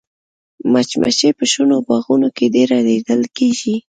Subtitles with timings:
[0.71, 3.75] مچمچۍ په شنو باغونو کې ډېره لیدل کېږي